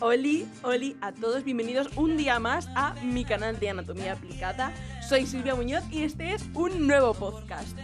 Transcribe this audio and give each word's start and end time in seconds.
Oli, 0.00 0.48
Oli 0.62 0.96
a 1.00 1.12
todos, 1.12 1.44
bienvenidos 1.44 1.88
un 1.96 2.16
día 2.16 2.38
más 2.40 2.68
a 2.74 2.94
mi 3.02 3.24
canal 3.24 3.58
de 3.60 3.70
Anatomía 3.70 4.14
Aplicada. 4.14 4.72
Soy 5.08 5.26
Silvia 5.26 5.54
Muñoz 5.54 5.84
y 5.90 6.02
este 6.02 6.34
es 6.34 6.44
un 6.54 6.86
nuevo 6.86 7.14
podcast. 7.14 7.78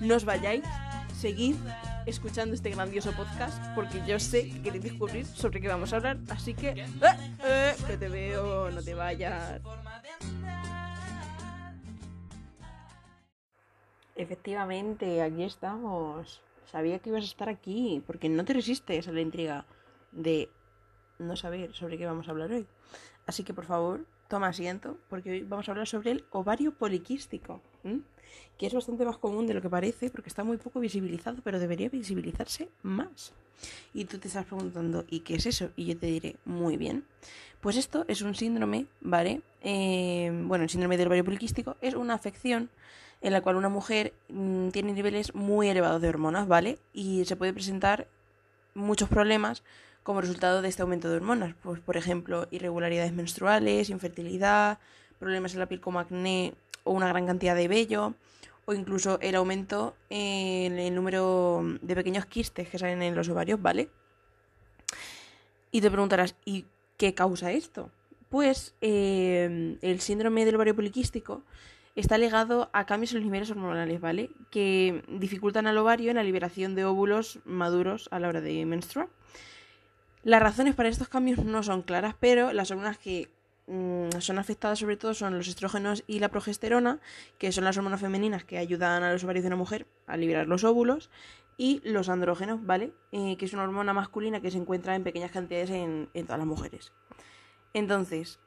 No 0.00 0.16
os 0.16 0.24
vayáis, 0.24 0.64
seguid 1.16 1.56
escuchando 2.06 2.54
este 2.54 2.70
grandioso 2.70 3.12
podcast 3.12 3.62
porque 3.74 4.02
yo 4.06 4.18
sé 4.18 4.50
que 4.50 4.62
queréis 4.62 4.84
descubrir 4.84 5.26
sobre 5.26 5.60
qué 5.60 5.68
vamos 5.68 5.92
a 5.92 5.96
hablar, 5.96 6.18
así 6.28 6.54
que... 6.54 6.70
¡eh! 6.70 6.86
¡eh! 7.44 7.74
que 7.86 7.96
te 7.96 8.08
veo, 8.08 8.70
no 8.70 8.82
te 8.82 8.94
vayas. 8.94 9.60
Efectivamente, 14.16 15.22
aquí 15.22 15.42
estamos. 15.42 16.40
Sabía 16.70 16.98
que 16.98 17.10
ibas 17.10 17.22
a 17.22 17.26
estar 17.26 17.48
aquí, 17.48 18.02
porque 18.06 18.28
no 18.28 18.44
te 18.44 18.54
resistes 18.54 19.06
a 19.08 19.12
la 19.12 19.20
intriga 19.20 19.64
de 20.12 20.48
no 21.26 21.36
saber 21.36 21.74
sobre 21.74 21.98
qué 21.98 22.06
vamos 22.06 22.28
a 22.28 22.30
hablar 22.30 22.52
hoy. 22.52 22.66
Así 23.26 23.42
que 23.42 23.54
por 23.54 23.64
favor, 23.64 24.04
toma 24.28 24.48
asiento, 24.48 24.96
porque 25.08 25.30
hoy 25.30 25.42
vamos 25.42 25.68
a 25.68 25.72
hablar 25.72 25.86
sobre 25.86 26.10
el 26.10 26.24
ovario 26.30 26.72
poliquístico, 26.72 27.60
que 28.58 28.66
es 28.66 28.74
bastante 28.74 29.04
más 29.04 29.18
común 29.18 29.46
de 29.46 29.54
lo 29.54 29.62
que 29.62 29.70
parece, 29.70 30.10
porque 30.10 30.28
está 30.28 30.44
muy 30.44 30.56
poco 30.56 30.80
visibilizado, 30.80 31.38
pero 31.42 31.58
debería 31.58 31.88
visibilizarse 31.88 32.68
más. 32.82 33.32
Y 33.92 34.04
tú 34.04 34.18
te 34.18 34.28
estás 34.28 34.44
preguntando, 34.46 35.04
¿y 35.08 35.20
qué 35.20 35.36
es 35.36 35.46
eso? 35.46 35.70
Y 35.76 35.86
yo 35.86 35.96
te 35.96 36.06
diré, 36.06 36.36
muy 36.44 36.76
bien. 36.76 37.04
Pues 37.60 37.76
esto 37.76 38.04
es 38.08 38.20
un 38.22 38.34
síndrome, 38.34 38.86
¿vale? 39.00 39.40
Eh, 39.62 40.30
bueno, 40.44 40.64
el 40.64 40.70
síndrome 40.70 40.96
del 40.96 41.06
ovario 41.06 41.24
poliquístico 41.24 41.76
es 41.80 41.94
una 41.94 42.14
afección 42.14 42.68
en 43.22 43.32
la 43.32 43.40
cual 43.40 43.56
una 43.56 43.70
mujer 43.70 44.12
mm, 44.28 44.68
tiene 44.68 44.92
niveles 44.92 45.34
muy 45.34 45.68
elevados 45.68 46.02
de 46.02 46.08
hormonas, 46.08 46.46
¿vale? 46.46 46.78
Y 46.92 47.24
se 47.24 47.36
puede 47.36 47.54
presentar 47.54 48.06
muchos 48.74 49.08
problemas 49.08 49.62
como 50.04 50.20
resultado 50.20 50.62
de 50.62 50.68
este 50.68 50.82
aumento 50.82 51.08
de 51.08 51.16
hormonas. 51.16 51.56
Pues, 51.62 51.80
por 51.80 51.96
ejemplo, 51.96 52.46
irregularidades 52.52 53.12
menstruales, 53.12 53.90
infertilidad, 53.90 54.78
problemas 55.18 55.54
en 55.54 55.60
la 55.60 55.66
piel 55.66 55.80
como 55.80 55.98
acné 55.98 56.54
o 56.84 56.92
una 56.92 57.08
gran 57.08 57.26
cantidad 57.26 57.56
de 57.56 57.66
vello, 57.66 58.14
o 58.66 58.74
incluso 58.74 59.18
el 59.20 59.34
aumento 59.34 59.96
en 60.10 60.78
el 60.78 60.94
número 60.94 61.62
de 61.80 61.94
pequeños 61.94 62.26
quistes 62.26 62.68
que 62.68 62.78
salen 62.78 63.02
en 63.02 63.14
los 63.14 63.28
ovarios, 63.28 63.60
¿vale? 63.60 63.88
Y 65.70 65.80
te 65.80 65.90
preguntarás, 65.90 66.36
¿y 66.44 66.66
qué 66.96 67.14
causa 67.14 67.50
esto? 67.50 67.90
Pues 68.28 68.74
eh, 68.80 69.78
el 69.80 70.00
síndrome 70.00 70.44
del 70.44 70.56
ovario 70.56 70.76
poliquístico 70.76 71.42
está 71.96 72.18
ligado 72.18 72.68
a 72.72 72.84
cambios 72.84 73.12
en 73.12 73.18
los 73.18 73.24
niveles 73.24 73.50
hormonales, 73.50 74.00
¿vale? 74.00 74.30
Que 74.50 75.02
dificultan 75.08 75.66
al 75.66 75.78
ovario 75.78 76.10
en 76.10 76.16
la 76.16 76.24
liberación 76.24 76.74
de 76.74 76.84
óvulos 76.84 77.38
maduros 77.44 78.08
a 78.12 78.18
la 78.18 78.28
hora 78.28 78.40
de 78.40 78.66
menstruar. 78.66 79.08
Las 80.24 80.42
razones 80.42 80.74
para 80.74 80.88
estos 80.88 81.08
cambios 81.08 81.44
no 81.44 81.62
son 81.62 81.82
claras, 81.82 82.16
pero 82.18 82.52
las 82.52 82.70
hormonas 82.70 82.98
que 82.98 83.28
mm, 83.66 84.18
son 84.20 84.38
afectadas 84.38 84.78
sobre 84.78 84.96
todo 84.96 85.14
son 85.14 85.36
los 85.36 85.48
estrógenos 85.48 86.02
y 86.06 86.18
la 86.18 86.30
progesterona, 86.30 86.98
que 87.38 87.52
son 87.52 87.64
las 87.64 87.76
hormonas 87.76 88.00
femeninas 88.00 88.44
que 88.44 88.58
ayudan 88.58 89.02
a 89.02 89.12
los 89.12 89.22
ovarios 89.22 89.42
de 89.42 89.48
una 89.48 89.56
mujer 89.56 89.86
a 90.06 90.16
liberar 90.16 90.48
los 90.48 90.64
óvulos, 90.64 91.10
y 91.56 91.80
los 91.84 92.08
andrógenos, 92.08 92.66
¿vale? 92.66 92.92
Eh, 93.12 93.36
que 93.36 93.44
es 93.44 93.52
una 93.52 93.62
hormona 93.62 93.92
masculina 93.92 94.40
que 94.40 94.50
se 94.50 94.58
encuentra 94.58 94.96
en 94.96 95.04
pequeñas 95.04 95.30
cantidades 95.30 95.70
en 95.70 96.08
todas 96.24 96.38
las 96.38 96.48
mujeres. 96.48 96.92
Entonces, 97.74 98.40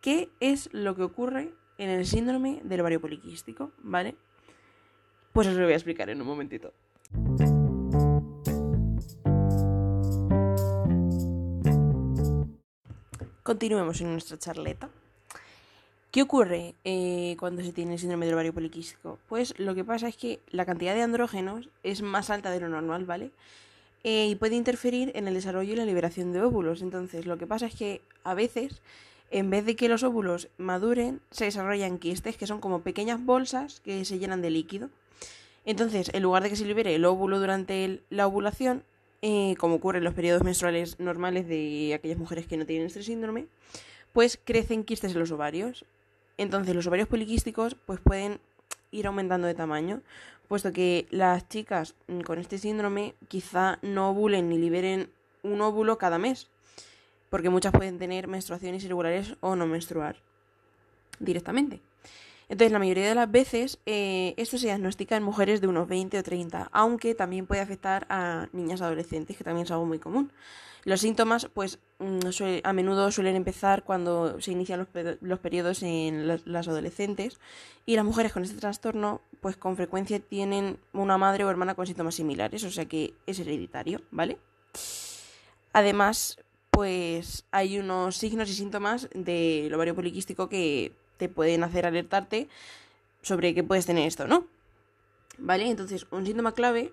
¿qué 0.00 0.30
es 0.40 0.68
lo 0.72 0.96
que 0.96 1.02
ocurre 1.02 1.52
en 1.78 1.90
el 1.90 2.06
síndrome 2.06 2.60
del 2.64 2.80
ovario 2.80 3.00
poliquístico, 3.00 3.72
¿vale? 3.82 4.16
Pues 5.32 5.46
os 5.46 5.54
lo 5.54 5.64
voy 5.64 5.72
a 5.72 5.76
explicar 5.76 6.10
en 6.10 6.20
un 6.20 6.26
momentito. 6.26 6.72
Continuemos 13.48 13.98
en 14.02 14.12
nuestra 14.12 14.38
charleta. 14.38 14.90
¿Qué 16.10 16.20
ocurre 16.20 16.74
eh, 16.84 17.34
cuando 17.40 17.62
se 17.62 17.72
tiene 17.72 17.94
el 17.94 17.98
síndrome 17.98 18.26
del 18.26 18.34
ovario 18.34 18.52
poliquístico? 18.52 19.18
Pues 19.26 19.58
lo 19.58 19.74
que 19.74 19.84
pasa 19.84 20.06
es 20.06 20.18
que 20.18 20.40
la 20.50 20.66
cantidad 20.66 20.94
de 20.94 21.00
andrógenos 21.00 21.70
es 21.82 22.02
más 22.02 22.28
alta 22.28 22.50
de 22.50 22.60
lo 22.60 22.68
normal, 22.68 23.06
¿vale? 23.06 23.30
Eh, 24.04 24.26
y 24.26 24.34
puede 24.34 24.54
interferir 24.54 25.12
en 25.14 25.28
el 25.28 25.32
desarrollo 25.32 25.72
y 25.72 25.76
la 25.76 25.86
liberación 25.86 26.30
de 26.34 26.42
óvulos. 26.42 26.82
Entonces, 26.82 27.24
lo 27.24 27.38
que 27.38 27.46
pasa 27.46 27.64
es 27.64 27.74
que 27.74 28.02
a 28.22 28.34
veces 28.34 28.82
en 29.30 29.48
vez 29.48 29.64
de 29.64 29.76
que 29.76 29.88
los 29.88 30.02
óvulos 30.02 30.48
maduren, 30.58 31.22
se 31.30 31.46
desarrollan 31.46 31.96
quistes, 31.96 32.36
que 32.36 32.46
son 32.46 32.60
como 32.60 32.82
pequeñas 32.82 33.24
bolsas 33.24 33.80
que 33.80 34.04
se 34.04 34.18
llenan 34.18 34.42
de 34.42 34.50
líquido. 34.50 34.90
Entonces, 35.64 36.10
en 36.12 36.22
lugar 36.22 36.42
de 36.42 36.50
que 36.50 36.56
se 36.56 36.66
libere 36.66 36.94
el 36.94 37.06
óvulo 37.06 37.40
durante 37.40 38.02
la 38.10 38.26
ovulación, 38.26 38.84
eh, 39.22 39.56
como 39.58 39.76
ocurre 39.76 39.98
en 39.98 40.04
los 40.04 40.14
periodos 40.14 40.44
menstruales 40.44 40.98
normales 41.00 41.48
de 41.48 41.92
aquellas 41.94 42.18
mujeres 42.18 42.46
que 42.46 42.56
no 42.56 42.66
tienen 42.66 42.86
este 42.86 43.02
síndrome, 43.02 43.46
pues 44.12 44.38
crecen 44.42 44.84
quistes 44.84 45.12
en 45.12 45.18
los 45.18 45.30
ovarios. 45.30 45.84
Entonces, 46.36 46.74
los 46.74 46.86
ovarios 46.86 47.08
poliquísticos 47.08 47.74
pues 47.74 48.00
pueden 48.00 48.40
ir 48.90 49.06
aumentando 49.06 49.46
de 49.46 49.54
tamaño, 49.54 50.02
puesto 50.46 50.72
que 50.72 51.06
las 51.10 51.48
chicas 51.48 51.94
mm, 52.06 52.20
con 52.20 52.38
este 52.38 52.58
síndrome 52.58 53.14
quizá 53.28 53.78
no 53.82 54.10
ovulen 54.10 54.48
ni 54.48 54.58
liberen 54.58 55.10
un 55.42 55.60
óvulo 55.60 55.98
cada 55.98 56.18
mes, 56.18 56.48
porque 57.30 57.50
muchas 57.50 57.72
pueden 57.72 57.98
tener 57.98 58.28
menstruaciones 58.28 58.84
irregulares 58.84 59.36
o 59.40 59.56
no 59.56 59.66
menstruar 59.66 60.16
directamente. 61.18 61.80
Entonces, 62.48 62.72
la 62.72 62.78
mayoría 62.78 63.08
de 63.08 63.14
las 63.14 63.30
veces 63.30 63.78
eh, 63.84 64.34
esto 64.38 64.56
se 64.56 64.66
diagnostica 64.66 65.16
en 65.16 65.22
mujeres 65.22 65.60
de 65.60 65.66
unos 65.66 65.86
20 65.86 66.18
o 66.18 66.22
30, 66.22 66.70
aunque 66.72 67.14
también 67.14 67.46
puede 67.46 67.60
afectar 67.60 68.06
a 68.08 68.48
niñas 68.52 68.80
adolescentes, 68.80 69.36
que 69.36 69.44
también 69.44 69.66
es 69.66 69.70
algo 69.70 69.84
muy 69.84 69.98
común. 69.98 70.32
Los 70.84 71.00
síntomas, 71.00 71.46
pues, 71.52 71.78
mm, 71.98 72.20
a 72.64 72.72
menudo 72.72 73.10
suelen 73.10 73.36
empezar 73.36 73.84
cuando 73.84 74.40
se 74.40 74.52
inician 74.52 74.78
los, 75.20 75.38
periodos 75.38 75.82
en 75.82 76.26
las, 76.26 76.68
adolescentes 76.68 77.38
y 77.84 77.96
las 77.96 78.04
mujeres 78.06 78.32
con 78.32 78.42
este 78.42 78.56
trastorno, 78.56 79.20
pues, 79.42 79.58
con 79.58 79.76
frecuencia 79.76 80.18
tienen 80.18 80.78
una 80.94 81.18
madre 81.18 81.44
o 81.44 81.50
hermana 81.50 81.74
con 81.74 81.86
síntomas 81.86 82.14
similares, 82.14 82.64
o 82.64 82.70
sea 82.70 82.86
que 82.86 83.12
es 83.26 83.38
hereditario, 83.38 84.00
¿vale? 84.10 84.38
Además, 85.74 86.38
pues 86.70 87.44
hay 87.50 87.78
unos 87.78 88.16
signos 88.16 88.48
y 88.48 88.54
síntomas 88.54 89.08
del 89.12 89.74
ovario 89.74 89.94
poliquístico 89.94 90.48
que 90.48 90.92
te 91.18 91.28
pueden 91.28 91.64
hacer 91.64 91.84
alertarte 91.84 92.48
sobre 93.22 93.54
que 93.54 93.62
puedes 93.62 93.84
tener 93.86 94.06
esto, 94.06 94.26
¿no? 94.26 94.46
¿Vale? 95.36 95.68
Entonces, 95.68 96.06
un 96.10 96.24
síntoma 96.24 96.52
clave 96.52 96.92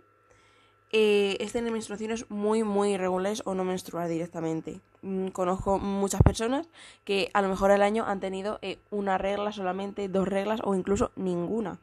eh, 0.92 1.38
es 1.40 1.52
tener 1.52 1.72
menstruaciones 1.72 2.30
muy, 2.30 2.64
muy 2.64 2.94
irregulares 2.94 3.42
o 3.46 3.56
no 3.56 3.64
menstruar 3.64 4.08
directamente. 4.08 4.80
Mm, 5.02 5.28
conozco 5.28 5.80
muchas 5.80 6.22
personas 6.22 6.70
que 7.04 7.30
a 7.34 7.42
lo 7.42 7.50
mejor 7.50 7.72
al 7.72 7.82
año 7.82 8.06
han 8.06 8.20
tenido 8.20 8.60
eh, 8.62 8.78
una 8.92 9.18
regla 9.18 9.52
solamente, 9.52 10.08
dos 10.08 10.28
reglas 10.28 10.62
o 10.64 10.76
incluso 10.76 11.12
ninguna. 11.16 11.80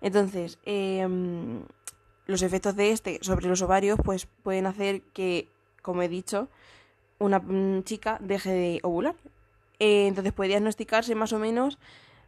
Entonces, 0.00 0.58
em, 0.64 1.62
los 2.26 2.42
efectos 2.42 2.76
de 2.76 2.92
este 2.92 3.18
sobre 3.22 3.48
los 3.48 3.62
ovarios 3.62 3.98
pues 4.04 4.26
pueden 4.26 4.66
hacer 4.66 5.02
que, 5.12 5.48
como 5.82 6.02
he 6.02 6.08
dicho, 6.08 6.48
una 7.18 7.38
mm, 7.40 7.84
chica 7.84 8.18
deje 8.20 8.50
de 8.52 8.80
ovular. 8.82 9.14
Eh, 9.82 10.06
entonces 10.06 10.32
puede 10.32 10.50
diagnosticarse 10.50 11.16
más 11.16 11.32
o 11.32 11.40
menos 11.40 11.76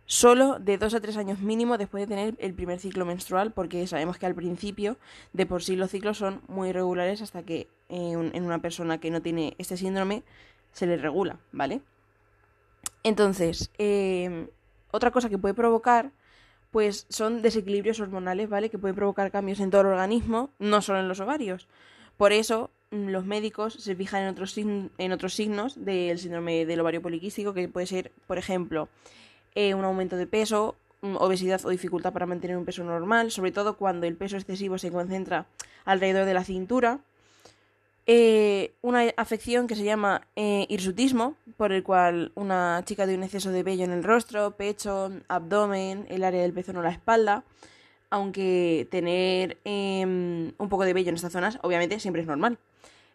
solo 0.06 0.58
de 0.58 0.76
dos 0.76 0.92
a 0.92 1.00
tres 1.00 1.16
años 1.16 1.38
mínimo 1.38 1.78
después 1.78 2.02
de 2.02 2.08
tener 2.08 2.34
el 2.40 2.52
primer 2.52 2.80
ciclo 2.80 3.04
menstrual, 3.04 3.52
porque 3.52 3.86
sabemos 3.86 4.18
que 4.18 4.26
al 4.26 4.34
principio 4.34 4.98
de 5.32 5.46
por 5.46 5.62
sí 5.62 5.76
los 5.76 5.92
ciclos 5.92 6.18
son 6.18 6.42
muy 6.48 6.70
irregulares 6.70 7.22
hasta 7.22 7.44
que 7.44 7.68
eh, 7.90 8.10
en 8.32 8.44
una 8.44 8.58
persona 8.58 8.98
que 8.98 9.12
no 9.12 9.22
tiene 9.22 9.54
este 9.58 9.76
síndrome 9.76 10.24
se 10.72 10.88
le 10.88 10.96
regula, 10.96 11.38
¿vale? 11.52 11.80
Entonces, 13.04 13.70
eh, 13.78 14.48
otra 14.90 15.12
cosa 15.12 15.28
que 15.28 15.38
puede 15.38 15.54
provocar, 15.54 16.10
pues 16.72 17.06
son 17.08 17.40
desequilibrios 17.40 18.00
hormonales, 18.00 18.48
¿vale? 18.48 18.68
Que 18.68 18.78
pueden 18.78 18.96
provocar 18.96 19.30
cambios 19.30 19.60
en 19.60 19.70
todo 19.70 19.82
el 19.82 19.86
organismo, 19.86 20.50
no 20.58 20.82
solo 20.82 20.98
en 20.98 21.06
los 21.06 21.20
ovarios. 21.20 21.68
Por 22.16 22.32
eso, 22.32 22.72
los 22.94 23.24
médicos 23.24 23.74
se 23.74 23.96
fijan 23.96 24.22
en 24.22 25.12
otros, 25.12 25.34
signos 25.34 25.84
del 25.84 26.18
síndrome 26.18 26.64
del 26.64 26.80
ovario 26.80 27.02
poliquístico, 27.02 27.52
que 27.52 27.68
puede 27.68 27.86
ser, 27.86 28.12
por 28.26 28.38
ejemplo, 28.38 28.88
eh, 29.54 29.74
un 29.74 29.84
aumento 29.84 30.16
de 30.16 30.26
peso, 30.26 30.76
mm, 31.00 31.16
obesidad 31.16 31.64
o 31.64 31.70
dificultad 31.70 32.12
para 32.12 32.26
mantener 32.26 32.56
un 32.56 32.64
peso 32.64 32.84
normal, 32.84 33.30
sobre 33.30 33.52
todo 33.52 33.76
cuando 33.76 34.06
el 34.06 34.16
peso 34.16 34.36
excesivo 34.36 34.78
se 34.78 34.92
concentra 34.92 35.46
alrededor 35.84 36.24
de 36.24 36.34
la 36.34 36.44
cintura. 36.44 37.00
Eh, 38.06 38.74
una 38.82 39.04
afección 39.16 39.66
que 39.66 39.76
se 39.76 39.84
llama 39.84 40.28
eh, 40.36 40.66
hirsutismo, 40.68 41.36
por 41.56 41.72
el 41.72 41.82
cual 41.82 42.32
una 42.34 42.82
chica 42.84 43.04
tiene 43.04 43.18
un 43.18 43.24
exceso 43.24 43.50
de 43.50 43.62
vello 43.62 43.84
en 43.84 43.92
el 43.92 44.04
rostro, 44.04 44.52
pecho, 44.52 45.10
abdomen, 45.26 46.06
el 46.10 46.22
área 46.22 46.42
del 46.42 46.52
pezón 46.52 46.76
o 46.76 46.82
la 46.82 46.90
espalda 46.90 47.44
aunque 48.14 48.86
tener 48.92 49.58
em, 49.64 50.52
un 50.56 50.68
poco 50.68 50.84
de 50.84 50.92
vello 50.92 51.08
en 51.08 51.16
estas 51.16 51.32
zonas 51.32 51.58
obviamente 51.62 51.98
siempre 51.98 52.22
es 52.22 52.28
normal. 52.28 52.58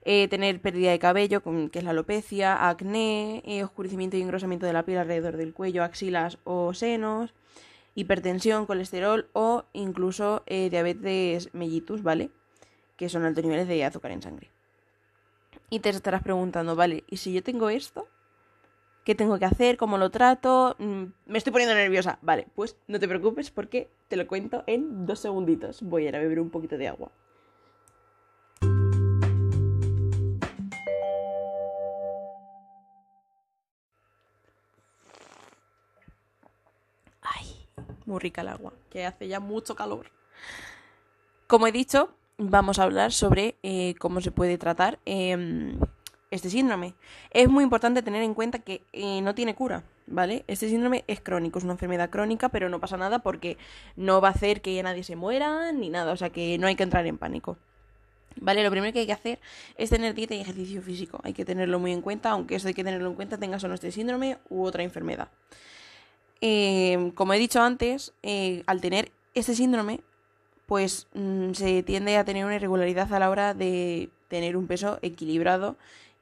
Eh, 0.04 0.28
tener 0.28 0.60
pérdida 0.60 0.92
de 0.92 1.00
cabello, 1.00 1.42
que 1.72 1.80
es 1.80 1.86
la 1.86 1.92
alopecia, 1.92 2.68
acné, 2.68 3.42
eh, 3.46 3.64
oscurecimiento 3.64 4.18
y 4.18 4.22
engrosamiento 4.22 4.66
de 4.66 4.74
la 4.74 4.84
piel 4.84 4.98
alrededor 4.98 5.38
del 5.38 5.54
cuello, 5.54 5.86
axilas 5.86 6.38
o 6.44 6.74
senos, 6.74 7.34
hipertensión, 7.96 8.66
colesterol 8.66 9.30
o 9.32 9.64
incluso 9.72 10.44
eh, 10.48 10.70
diabetes 10.70 11.54
mellitus, 11.54 12.04
¿vale? 12.04 12.30
Que 12.98 13.08
son 13.08 13.24
altos 13.24 13.46
niveles 13.46 13.70
de 13.70 13.86
azúcar 13.86 14.12
en 14.12 14.22
sangre. 14.22 14.50
Y 15.70 15.80
te 15.80 15.90
estarás 15.90 16.24
preguntando, 16.24 16.76
vale, 16.76 17.06
¿y 17.08 17.18
si 17.18 17.32
yo 17.32 17.42
tengo 17.42 17.70
esto? 17.70 18.10
¿Qué 19.10 19.16
tengo 19.16 19.40
que 19.40 19.46
hacer? 19.46 19.76
¿Cómo 19.76 19.98
lo 19.98 20.12
trato? 20.12 20.76
Mm, 20.78 21.06
me 21.26 21.40
estoy 21.40 21.52
poniendo 21.52 21.74
nerviosa. 21.74 22.20
Vale, 22.22 22.46
pues 22.54 22.78
no 22.88 23.00
te 23.00 23.08
preocupes 23.08 23.50
porque 23.50 23.90
te 24.08 24.16
lo 24.16 24.28
cuento 24.28 24.64
en 24.68 25.08
dos 25.08 25.18
segunditos. 25.18 25.82
Voy 25.82 26.06
a 26.06 26.10
ir 26.10 26.16
a 26.16 26.20
beber 26.20 26.40
un 26.40 26.52
poquito 26.52 26.78
de 26.78 26.90
agua. 26.90 27.12
Ay, 37.24 37.66
muy 38.06 38.20
rica 38.20 38.42
el 38.42 38.50
agua, 38.50 38.74
que 38.92 39.08
hace 39.08 39.28
ya 39.28 39.40
mucho 39.40 39.74
calor. 39.74 40.12
Como 41.48 41.66
he 41.66 41.72
dicho, 41.72 42.14
vamos 42.38 42.78
a 42.78 42.84
hablar 42.84 43.12
sobre 43.12 43.56
eh, 43.64 43.96
cómo 43.98 44.22
se 44.22 44.30
puede 44.30 44.60
tratar 44.60 45.00
em, 45.06 45.80
este 46.32 46.50
síndrome. 46.50 46.94
Es 47.32 47.50
muy 47.50 47.64
importante 47.64 48.02
tener 48.02 48.24
en 48.24 48.34
cuenta 48.34 48.60
que 48.60 48.82
eh, 48.94 49.22
no 49.22 49.36
tiene 49.36 49.56
cura, 49.56 49.84
¿vale? 50.08 50.44
Este 50.48 50.70
síndrome 50.70 51.04
es 51.08 51.22
crónico, 51.22 51.60
es 51.60 51.66
una 51.66 51.74
enfermedad 51.74 52.10
crónica, 52.10 52.50
pero 52.50 52.70
no 52.70 52.80
pasa 52.80 52.98
nada 52.98 53.20
porque 53.20 53.58
no 53.96 54.22
va 54.22 54.30
a 54.30 54.32
hacer 54.32 54.62
que 54.62 54.82
nadie 54.84 55.04
se 55.04 55.16
muera 55.16 55.72
ni 55.72 55.90
nada, 55.90 56.12
o 56.12 56.18
sea 56.18 56.30
que 56.30 56.58
no 56.58 56.68
hay 56.68 56.76
que 56.76 56.84
entrar 56.84 57.06
en 57.06 57.18
pánico. 57.18 57.58
¿Vale? 58.36 58.64
Lo 58.64 58.72
primero 58.72 58.94
que 58.94 59.00
hay 59.00 59.06
que 59.06 59.14
hacer 59.14 59.40
es 59.76 59.90
tener 59.90 60.14
dieta 60.14 60.36
y 60.36 60.42
ejercicio 60.42 60.82
físico. 60.82 61.20
Hay 61.24 61.34
que 61.34 61.44
tenerlo 61.46 61.80
muy 61.80 61.92
en 61.92 62.02
cuenta, 62.02 62.30
aunque 62.30 62.56
eso 62.56 62.68
hay 62.68 62.74
que 62.74 62.84
tenerlo 62.84 63.10
en 63.10 63.16
cuenta 63.16 63.38
tengas 63.38 63.64
o 63.64 63.68
no 63.68 63.74
este 63.74 63.92
síndrome 63.92 64.38
u 64.50 64.64
otra 64.64 64.84
enfermedad. 64.84 65.30
Eh, 66.42 67.12
como 67.16 67.34
he 67.34 67.40
dicho 67.40 67.62
antes, 67.62 68.14
eh, 68.24 68.64
al 68.66 68.80
tener 68.80 69.12
este 69.34 69.56
síndrome, 69.56 70.00
pues 70.68 71.08
mm, 71.14 71.54
se 71.54 71.84
tiende 71.84 72.16
a 72.16 72.24
tener 72.24 72.46
una 72.46 72.56
irregularidad 72.56 73.12
a 73.14 73.20
la 73.20 73.30
hora 73.30 73.54
de 73.54 74.10
tener 74.30 74.56
un 74.56 74.68
peso 74.68 75.00
equilibrado 75.02 75.76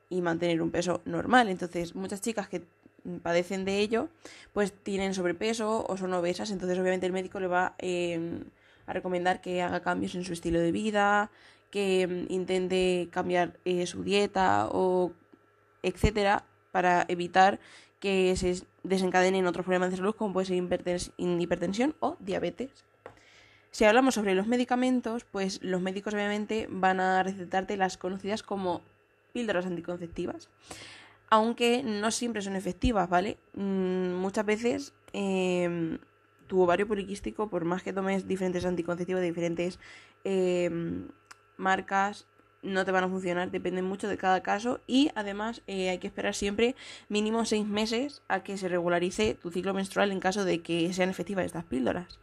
y 0.09 0.21
mantener 0.21 0.61
un 0.61 0.71
peso 0.71 1.01
normal. 1.05 1.49
Entonces, 1.49 1.95
muchas 1.95 2.21
chicas 2.21 2.47
que 2.47 2.63
padecen 3.23 3.65
de 3.65 3.79
ello, 3.79 4.09
pues 4.53 4.73
tienen 4.73 5.13
sobrepeso 5.13 5.85
o 5.87 5.97
son 5.97 6.13
obesas, 6.13 6.51
entonces 6.51 6.77
obviamente 6.77 7.05
el 7.05 7.13
médico 7.13 7.39
le 7.39 7.47
va 7.47 7.75
em, 7.77 8.43
a 8.85 8.93
recomendar 8.93 9.41
que 9.41 9.61
haga 9.61 9.81
cambios 9.81 10.15
en 10.15 10.23
su 10.23 10.33
estilo 10.33 10.59
de 10.59 10.71
vida, 10.71 11.31
que 11.71 12.01
em, 12.01 12.25
intente 12.29 13.07
cambiar 13.11 13.57
eh, 13.65 13.85
su 13.85 14.03
dieta 14.03 14.67
o 14.71 15.11
etcétera 15.83 16.43
para 16.71 17.05
evitar 17.07 17.59
que 17.99 18.35
se 18.35 18.61
desencadenen 18.83 19.47
otros 19.47 19.65
problemas 19.65 19.91
de 19.91 19.97
salud 19.97 20.15
como 20.15 20.33
puede 20.33 20.45
ser 20.45 20.57
hipertensión 20.57 21.95
o 21.99 22.17
diabetes. 22.19 22.85
Si 23.71 23.85
hablamos 23.85 24.15
sobre 24.15 24.35
los 24.35 24.47
medicamentos, 24.47 25.23
pues 25.25 25.61
los 25.63 25.81
médicos 25.81 26.13
obviamente 26.13 26.67
van 26.69 26.99
a 26.99 27.21
recetarte 27.23 27.77
las 27.77 27.97
conocidas 27.97 28.43
como 28.43 28.81
píldoras 29.37 29.67
anticonceptivas, 29.67 30.49
aunque 31.29 31.83
no 31.83 32.09
siempre 32.09 32.41
son 32.41 32.55
efectivas, 32.55 33.07
¿vale? 33.07 33.37
Mm, 33.53 34.15
muchas 34.15 34.43
veces 34.47 34.93
em, 35.13 35.99
tu 36.47 36.59
ovario 36.59 36.87
poliquístico, 36.87 37.51
por 37.51 37.63
más 37.65 37.83
que 37.83 37.93
tomes 37.93 38.27
diferentes 38.27 38.65
anticonceptivos 38.65 39.21
de 39.21 39.27
diferentes 39.27 39.79
em, 40.23 41.09
marcas, 41.55 42.25
no 42.63 42.83
te 42.83 42.91
van 42.91 43.03
a 43.03 43.09
funcionar, 43.09 43.51
depende 43.51 43.83
mucho 43.83 44.07
de 44.07 44.17
cada 44.17 44.41
caso 44.41 44.79
y 44.87 45.11
además 45.13 45.61
eh, 45.67 45.91
hay 45.91 45.99
que 45.99 46.07
esperar 46.07 46.33
siempre 46.33 46.75
mínimo 47.09 47.45
seis 47.45 47.67
meses 47.67 48.23
a 48.27 48.41
que 48.41 48.57
se 48.57 48.67
regularice 48.67 49.35
tu 49.35 49.51
ciclo 49.51 49.75
menstrual 49.75 50.11
en 50.11 50.19
caso 50.19 50.45
de 50.45 50.63
que 50.63 50.91
sean 50.93 51.11
efectivas 51.11 51.45
estas 51.45 51.65
píldoras. 51.65 52.17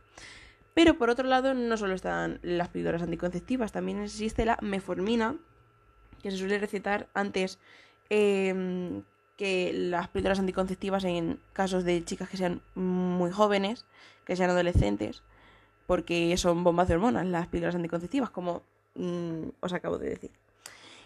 Pero 0.74 0.98
por 0.98 1.10
otro 1.10 1.28
lado 1.28 1.54
no 1.54 1.76
solo 1.76 1.94
están 1.94 2.40
las 2.42 2.70
píldoras 2.70 3.02
anticonceptivas, 3.02 3.70
también 3.70 4.02
existe 4.02 4.44
la 4.44 4.58
meformina, 4.60 5.36
que 6.24 6.30
se 6.30 6.38
suele 6.38 6.56
recetar 6.58 7.06
antes 7.12 7.58
em, 8.08 9.02
que 9.36 9.72
las 9.74 10.08
píldoras 10.08 10.38
anticonceptivas 10.38 11.04
en 11.04 11.38
casos 11.52 11.84
de 11.84 12.02
chicas 12.02 12.30
que 12.30 12.38
sean 12.38 12.62
muy 12.74 13.30
jóvenes, 13.30 13.84
que 14.24 14.34
sean 14.34 14.48
adolescentes, 14.48 15.22
porque 15.86 16.34
son 16.38 16.64
bombas 16.64 16.88
de 16.88 16.94
hormonas 16.94 17.26
las 17.26 17.48
píldoras 17.48 17.74
anticonceptivas, 17.74 18.30
como 18.30 18.62
mm, 18.94 19.48
os 19.60 19.72
acabo 19.74 19.98
de 19.98 20.08
decir. 20.08 20.30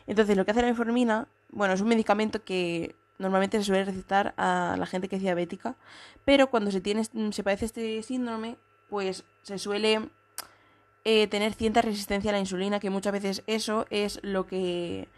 Entonces, 0.07 0.37
lo 0.37 0.45
que 0.45 0.53
hace 0.53 0.63
la 0.63 0.69
meformina, 0.69 1.27
bueno, 1.51 1.75
es 1.75 1.81
un 1.81 1.89
medicamento 1.89 2.45
que 2.45 2.95
normalmente 3.19 3.59
se 3.59 3.65
suele 3.65 3.85
recetar 3.85 4.35
a 4.37 4.77
la 4.79 4.87
gente 4.87 5.09
que 5.09 5.17
es 5.17 5.23
diabética, 5.23 5.75
pero 6.25 6.49
cuando 6.49 6.71
se 6.71 6.81
tiene, 6.81 7.03
se 7.03 7.43
padece 7.43 7.65
este 7.65 8.05
síndrome, 8.05 8.57
pues 8.89 9.25
se 9.43 9.59
suele 9.59 10.11
eh, 11.11 11.27
tener 11.27 11.55
cierta 11.55 11.81
resistencia 11.81 12.31
a 12.31 12.35
la 12.35 12.39
insulina, 12.39 12.81
que 12.81 12.91
muchas 12.91 13.15
veces 13.15 13.43
eso 13.47 13.87
es 13.89 14.21
lo 14.23 14.47
que, 14.47 15.09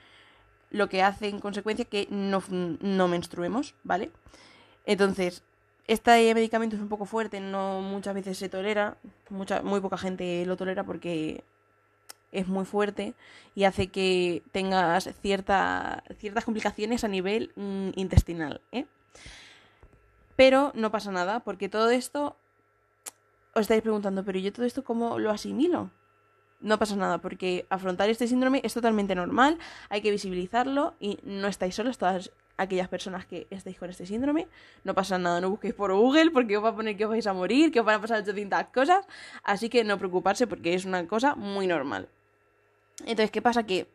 lo 0.70 0.88
que 0.88 1.02
hace 1.02 1.26
en 1.26 1.40
consecuencia 1.40 1.84
que 1.84 2.06
no, 2.10 2.44
no 2.48 3.08
menstruemos, 3.08 3.74
¿vale? 3.82 4.12
Entonces, 4.86 5.42
este 5.88 6.32
medicamento 6.32 6.76
es 6.76 6.82
un 6.82 6.88
poco 6.88 7.06
fuerte, 7.06 7.40
no 7.40 7.80
muchas 7.80 8.14
veces 8.14 8.38
se 8.38 8.48
tolera, 8.48 8.98
mucha, 9.30 9.62
muy 9.62 9.80
poca 9.80 9.98
gente 9.98 10.46
lo 10.46 10.56
tolera 10.56 10.84
porque 10.84 11.42
es 12.30 12.46
muy 12.46 12.66
fuerte 12.66 13.14
y 13.56 13.64
hace 13.64 13.88
que 13.88 14.44
tengas 14.52 15.10
cierta, 15.20 16.04
ciertas 16.18 16.44
complicaciones 16.44 17.02
a 17.02 17.08
nivel 17.08 17.50
mm, 17.56 17.90
intestinal. 17.96 18.60
¿eh? 18.70 18.86
Pero 20.36 20.70
no 20.76 20.92
pasa 20.92 21.10
nada, 21.10 21.40
porque 21.40 21.68
todo 21.68 21.90
esto 21.90 22.36
os 23.54 23.62
estáis 23.62 23.82
preguntando, 23.82 24.24
pero 24.24 24.38
yo 24.38 24.52
todo 24.52 24.66
esto 24.66 24.84
cómo 24.84 25.18
lo 25.18 25.30
asimilo? 25.30 25.90
No 26.60 26.78
pasa 26.78 26.94
nada, 26.94 27.18
porque 27.18 27.66
afrontar 27.70 28.10
este 28.10 28.26
síndrome 28.28 28.60
es 28.62 28.74
totalmente 28.74 29.14
normal, 29.14 29.58
hay 29.88 30.02
que 30.02 30.10
visibilizarlo 30.10 30.94
y 31.00 31.18
no 31.22 31.48
estáis 31.48 31.74
solos, 31.74 31.96
todas 31.96 32.32
aquellas 32.58 32.88
personas 32.88 33.24
que 33.24 33.46
estáis 33.48 33.78
con 33.78 33.88
este 33.88 34.04
síndrome, 34.04 34.46
no 34.84 34.94
pasa 34.94 35.16
nada, 35.16 35.40
no 35.40 35.48
busquéis 35.48 35.72
por 35.72 35.94
Google 35.94 36.30
porque 36.30 36.58
os 36.58 36.64
va 36.64 36.68
a 36.68 36.76
poner 36.76 36.96
que 36.98 37.06
os 37.06 37.10
vais 37.10 37.26
a 37.26 37.32
morir, 37.32 37.72
que 37.72 37.80
os 37.80 37.86
van 37.86 37.96
a 37.96 38.00
pasar 38.02 38.18
800 38.20 38.64
cosas, 38.74 39.06
así 39.42 39.70
que 39.70 39.82
no 39.84 39.96
preocuparse 39.96 40.46
porque 40.46 40.74
es 40.74 40.84
una 40.84 41.06
cosa 41.06 41.34
muy 41.34 41.66
normal. 41.66 42.08
Entonces, 43.00 43.30
¿qué 43.30 43.40
pasa? 43.40 43.64
Que 43.64 43.86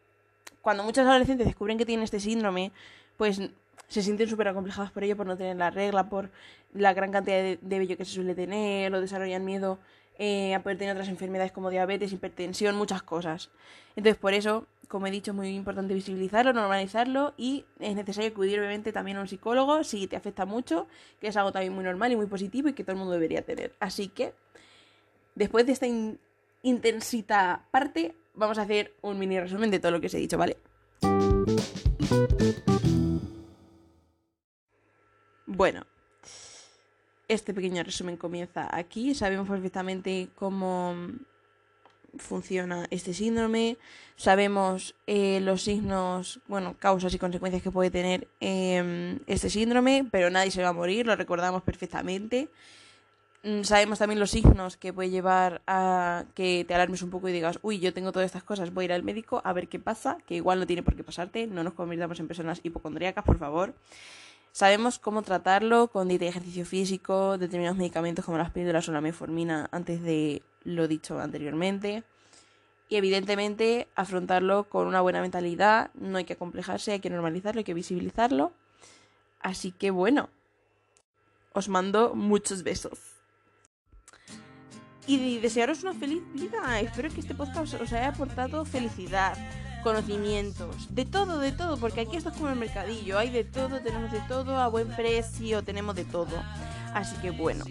cuando 0.64 0.84
muchos 0.84 1.06
adolescentes 1.06 1.46
descubren 1.46 1.78
que 1.78 1.86
tienen 1.86 2.04
este 2.04 2.20
síndrome, 2.20 2.72
pues 3.18 3.40
se 3.88 4.02
sienten 4.02 4.28
súper 4.28 4.48
acomplejados 4.48 4.92
por 4.92 5.04
ello, 5.04 5.16
por 5.16 5.28
no 5.28 5.38
tener 5.38 5.56
la 5.56 5.70
regla, 5.70 6.10
por 6.10 6.30
la 6.74 6.94
gran 6.94 7.12
cantidad 7.12 7.58
de, 7.60 7.80
vello 7.80 7.98
que 7.98 8.06
se 8.06 8.12
suele 8.12 8.36
tener, 8.36 8.94
o 8.94 9.02
desarrollan 9.02 9.46
miedo 9.46 9.80
eh, 10.18 10.56
a 10.56 10.64
poder 10.64 10.78
tener 10.78 10.94
otras 10.94 11.10
enfermedades 11.10 11.52
como 11.52 11.70
diabetes, 11.70 12.12
hipertensión, 12.14 12.76
muchas 12.76 13.04
cosas. 13.04 13.50
Entonces, 13.96 14.20
por 14.20 14.34
eso, 14.34 14.66
como 14.88 15.08
he 15.08 15.12
dicho, 15.12 15.32
es 15.32 15.36
muy 15.36 15.50
importante 15.50 15.94
visibilizarlo, 15.94 16.54
normalizarlo 16.54 17.34
y 17.38 17.66
es 17.80 17.96
necesario 17.96 18.30
acudir 18.30 18.60
obviamente 18.60 18.92
también 18.92 19.18
a 19.18 19.22
un 19.22 19.28
psicólogo 19.28 19.84
si 19.84 20.08
te 20.08 20.16
afecta 20.16 20.46
mucho, 20.46 20.88
que 21.20 21.28
es 21.28 21.38
algo 21.38 21.52
también 21.52 21.74
muy 21.74 21.84
normal 21.84 22.12
y 22.12 22.16
muy 22.16 22.28
positivo 22.28 22.70
y 22.70 22.74
que 22.74 22.84
todo 22.84 22.94
el 22.94 23.00
mundo 23.00 23.14
debería 23.14 23.42
tener. 23.42 23.74
Así 23.80 24.08
que, 24.08 24.34
después 25.36 25.66
de 25.66 25.74
esta 25.74 25.88
intensita 26.62 27.66
parte, 27.72 28.16
vamos 28.34 28.58
a 28.58 28.64
hacer 28.64 28.94
un 29.02 29.20
mini 29.20 29.40
resumen 29.40 29.72
de 29.72 29.80
todo 29.80 29.92
lo 29.92 30.02
que 30.02 30.08
os 30.08 30.14
he 30.14 30.20
dicho, 30.20 30.38
¿vale? 30.38 30.58
Bueno, 35.48 35.86
este 37.28 37.54
pequeño 37.54 37.84
resumen 37.84 38.18
comienza 38.18 38.68
aquí. 38.76 39.14
Sabemos 39.14 39.48
perfectamente 39.48 40.30
cómo 40.36 40.96
funciona 42.18 42.88
este 42.92 43.14
síndrome, 43.14 43.78
sabemos 44.16 44.96
eh, 45.06 45.40
los 45.42 45.64
signos, 45.64 46.40
bueno, 46.48 46.76
causas 46.80 47.14
y 47.14 47.20
consecuencias 47.20 47.62
que 47.62 47.72
puede 47.72 47.92
tener 47.92 48.28
em, 48.40 49.20
este 49.28 49.50
síndrome, 49.50 50.08
pero 50.12 50.30
nadie 50.30 50.50
se 50.50 50.64
va 50.64 50.70
a 50.70 50.74
morir, 50.74 51.06
lo 51.06 51.16
recordamos 51.16 51.62
perfectamente. 51.62 52.48
Mm, 53.44 53.64
sabemos 53.64 54.00
también 54.00 54.20
los 54.20 54.32
signos 54.32 54.78
que 54.78 54.94
puede 54.94 55.10
llevar 55.10 55.62
a 55.68 56.26
que 56.34 56.66
te 56.68 56.74
alarmes 56.74 57.02
un 57.02 57.10
poco 57.10 57.30
y 57.30 57.34
digas, 57.34 57.60
uy, 57.62 57.80
yo 57.80 57.94
tengo 57.94 58.12
todas 58.12 58.26
estas 58.28 58.44
cosas, 58.44 58.74
voy 58.74 58.84
a 58.84 58.86
ir 58.86 58.94
al 58.94 59.04
médico 59.04 59.42
a 59.44 59.54
ver 59.54 59.68
qué 59.68 59.80
pasa, 59.80 60.18
que 60.26 60.36
igual 60.36 60.60
no 60.60 60.66
tiene 60.66 60.84
por 60.84 60.96
qué 60.96 61.04
pasarte, 61.04 61.48
no 61.48 61.64
nos 61.64 61.74
convirtamos 61.74 62.20
en 62.20 62.28
personas 62.28 62.62
hipocondríacas, 62.64 63.24
por 63.24 63.38
favor. 63.38 63.74
Sabemos 64.56 65.00
cómo 65.00 65.22
tratarlo 65.22 65.90
con 65.90 66.08
dieta 66.08 66.24
y 66.24 66.28
ejercicio 66.30 66.66
físico, 66.66 67.38
determinados 67.38 67.78
medicamentos 67.78 68.24
como 68.24 68.38
las 68.38 68.52
píldoras 68.52 68.88
o 68.88 68.94
la 68.94 69.02
meformina 69.02 69.68
antes 69.74 70.02
de 70.02 70.44
lo 70.64 70.88
dicho 70.88 71.20
anteriormente. 71.20 72.06
Y 72.88 72.96
evidentemente 72.96 73.90
afrontarlo 73.96 74.64
con 74.70 74.88
una 74.88 75.02
buena 75.02 75.20
mentalidad, 75.20 75.92
no 75.94 76.20
hay 76.20 76.24
que 76.24 76.32
acomplejarse, 76.32 76.94
hay 76.94 77.00
que 77.02 77.10
normalizarlo, 77.10 77.60
hay 77.60 77.66
que 77.66 77.74
visibilizarlo. 77.74 78.54
Así 79.42 79.74
que 79.74 79.92
bueno, 79.92 80.30
os 81.52 81.68
mando 81.68 82.16
muchos 82.16 82.64
besos. 82.64 82.98
Y 85.06 85.40
desearos 85.40 85.84
una 85.84 85.96
feliz 85.96 86.24
vida. 86.32 86.80
Espero 86.80 87.10
que 87.10 87.20
este 87.20 87.36
podcast 87.36 87.74
os 87.74 87.92
haya 87.92 88.08
aportado 88.08 88.64
felicidad, 88.64 89.38
conocimientos, 89.86 90.88
de 90.90 91.06
todo, 91.06 91.38
de 91.38 91.52
todo, 91.52 91.78
porque 91.78 92.02
aquí 92.02 92.18
esto 92.18 92.30
es 92.30 92.36
como 92.36 92.50
el 92.50 92.56
mercadillo, 92.56 93.20
hay 93.20 93.30
de 93.30 93.44
todo, 93.44 93.82
tenemos 93.82 94.12
de 94.12 94.20
todo, 94.22 94.58
a 94.58 94.68
buen 94.68 94.88
precio, 94.88 95.64
tenemos 95.64 95.96
de 95.96 96.06
todo. 96.06 96.44
Así 96.96 97.16
que 97.18 97.30
bueno, 97.30 97.64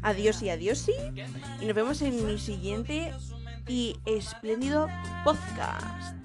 adiós 0.00 0.40
y 0.42 0.50
adiós 0.50 0.88
y 0.88 1.64
nos 1.66 1.74
vemos 1.74 2.00
en 2.02 2.24
mi 2.24 2.38
siguiente 2.38 3.12
y 3.66 3.96
espléndido 4.06 4.86
podcast. 5.24 6.21